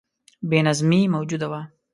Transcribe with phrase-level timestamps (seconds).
[0.49, 1.61] بې نظمي موجوده ده.